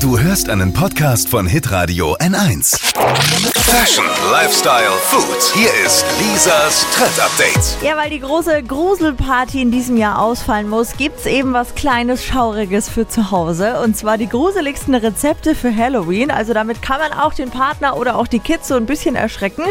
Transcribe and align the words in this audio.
Du 0.00 0.16
hörst 0.16 0.48
einen 0.48 0.72
Podcast 0.72 1.28
von 1.28 1.48
Hitradio 1.48 2.16
N1. 2.18 2.78
Fashion, 3.56 4.04
Lifestyle, 4.30 4.92
Food. 5.02 5.42
Hier 5.54 5.68
ist 5.84 6.04
Lisas 6.20 6.86
Trend 6.94 7.20
Update. 7.20 7.82
Ja, 7.82 7.96
weil 7.96 8.08
die 8.08 8.20
große 8.20 8.62
Gruselparty 8.62 9.60
in 9.60 9.70
diesem 9.70 9.96
Jahr 9.96 10.20
ausfallen 10.20 10.68
muss, 10.68 10.96
gibt's 10.96 11.26
eben 11.26 11.52
was 11.52 11.74
kleines, 11.74 12.24
Schauriges 12.24 12.88
für 12.88 13.08
zu 13.08 13.30
Hause. 13.30 13.80
Und 13.80 13.96
zwar 13.96 14.18
die 14.18 14.28
gruseligsten 14.28 14.94
Rezepte 14.94 15.54
für 15.54 15.74
Halloween. 15.74 16.30
Also 16.30 16.54
damit 16.54 16.80
kann 16.80 17.00
man 17.00 17.12
auch 17.12 17.34
den 17.34 17.50
Partner 17.50 17.96
oder 17.96 18.16
auch 18.16 18.26
die 18.26 18.40
Kids 18.40 18.68
so 18.68 18.76
ein 18.76 18.86
bisschen 18.86 19.16
erschrecken. 19.16 19.64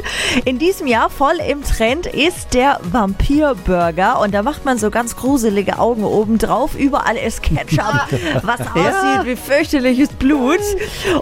In 0.46 0.60
diesem 0.60 0.88
Jahr 0.88 1.10
voll 1.10 1.38
im 1.50 1.64
Trend 1.64 2.06
ist 2.06 2.54
der 2.54 2.80
Vampir-Burger. 2.84 4.20
Und 4.20 4.34
da 4.34 4.44
macht 4.44 4.66
man 4.66 4.78
so 4.78 4.92
ganz 4.92 5.16
gruselige 5.16 5.80
Augen 5.80 6.04
oben 6.04 6.38
drauf. 6.38 6.76
Überall 6.76 7.16
ist 7.18 7.42
Ketchup, 7.42 8.08
was 8.44 8.62
aussieht 8.62 9.26
wie 9.26 9.36
fürchterliches 9.36 10.10
Blut. 10.20 10.60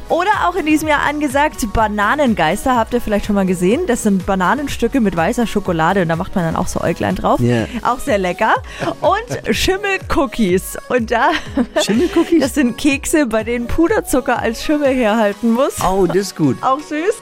Oder 0.09 0.29
auch 0.47 0.55
in 0.55 0.65
diesem 0.65 0.87
Jahr 0.87 1.01
angesagt 1.01 1.71
Bananengeister. 1.73 2.75
Habt 2.75 2.93
ihr 2.93 3.01
vielleicht 3.01 3.25
schon 3.25 3.35
mal 3.35 3.45
gesehen? 3.45 3.81
Das 3.87 4.03
sind 4.03 4.25
Bananenstücke 4.25 5.01
mit 5.01 5.15
weißer 5.15 5.47
Schokolade. 5.47 6.01
Und 6.01 6.09
da 6.09 6.15
macht 6.15 6.35
man 6.35 6.45
dann 6.45 6.55
auch 6.55 6.67
so 6.67 6.81
Äuglein 6.81 7.15
drauf. 7.15 7.39
Ja. 7.39 7.65
Auch 7.81 7.99
sehr 7.99 8.17
lecker. 8.17 8.55
Und 9.01 9.55
Schimmelcookies. 9.55 10.77
Und 10.89 11.11
da, 11.11 11.31
Schimmelcookies? 11.83 12.41
das 12.41 12.55
sind 12.55 12.77
Kekse, 12.77 13.25
bei 13.25 13.43
denen 13.43 13.67
Puderzucker 13.67 14.39
als 14.39 14.63
Schimmel 14.63 14.93
herhalten 14.93 15.53
muss. 15.53 15.75
Oh, 15.81 16.05
das 16.05 16.17
ist 16.17 16.35
gut. 16.35 16.57
Auch 16.61 16.79
süß. 16.79 17.15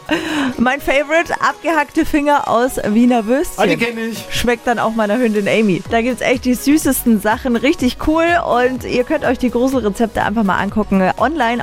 Mein 0.58 0.81
Favorite, 0.81 1.34
abgehackte 1.42 2.05
Finger 2.05 2.48
aus 2.48 2.78
Wiener 2.86 3.26
Würstchen. 3.26 3.64
Ah, 3.64 3.67
die 3.67 3.78
kenn 3.78 3.98
ich. 3.98 4.26
Schmeckt 4.30 4.67
dann 4.67 4.80
auch 4.80 4.94
meiner 4.95 5.17
Hündin 5.17 5.48
Amy. 5.48 5.81
Da 5.90 6.02
gibt's 6.02 6.22
echt 6.22 6.45
die 6.45 6.53
süßesten 6.53 7.22
Sachen. 7.22 7.55
Richtig 7.55 7.98
cool. 8.08 8.26
Und 8.62 8.84
ihr 8.84 9.03
könnt 9.03 9.26
euch 9.26 9.38
die 9.40 9.50
Gruselrezepte 9.50 10.23
einfach 10.23 10.44
mal 10.44 10.58
angucken. 10.58 11.12
Online 11.17 11.62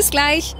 Bis 0.00 0.10
gleich. 0.10 0.54